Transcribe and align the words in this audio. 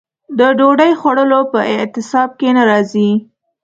د 0.37 0.39
ډوډۍ 0.57 0.91
خوړلو 0.99 1.39
په 1.51 1.59
اعتصاب 1.73 2.29
کې 2.39 2.49
نه 2.57 2.63
راځي. 2.69 3.11